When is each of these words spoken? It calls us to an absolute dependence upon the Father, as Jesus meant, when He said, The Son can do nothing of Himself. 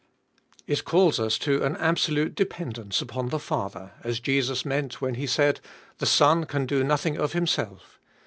It 0.65 0.83
calls 0.83 1.19
us 1.19 1.37
to 1.37 1.63
an 1.63 1.77
absolute 1.77 2.33
dependence 2.33 3.03
upon 3.03 3.29
the 3.29 3.37
Father, 3.37 3.91
as 4.03 4.19
Jesus 4.19 4.65
meant, 4.65 4.99
when 4.99 5.13
He 5.13 5.27
said, 5.27 5.59
The 5.99 6.07
Son 6.07 6.47
can 6.47 6.65
do 6.65 6.83
nothing 6.83 7.17
of 7.19 7.33
Himself. 7.33 7.99